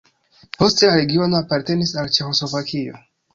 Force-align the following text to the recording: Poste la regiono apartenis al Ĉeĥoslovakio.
Poste 0.61 0.87
la 0.87 0.95
regiono 1.01 1.37
apartenis 1.43 1.93
al 2.05 2.11
Ĉeĥoslovakio. 2.17 2.99